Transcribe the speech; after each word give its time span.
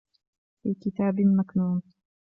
فِي 0.63 0.73
كِتَابٍ 0.73 1.15
مَكْنُونٍ 1.19 1.81